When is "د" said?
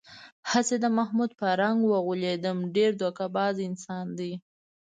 0.83-0.85